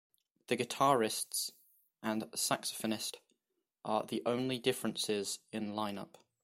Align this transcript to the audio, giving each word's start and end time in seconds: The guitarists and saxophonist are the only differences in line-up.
The 0.47 0.57
guitarists 0.57 1.51
and 2.01 2.23
saxophonist 2.31 3.17
are 3.85 4.03
the 4.03 4.23
only 4.25 4.57
differences 4.57 5.37
in 5.51 5.75
line-up. 5.75 6.17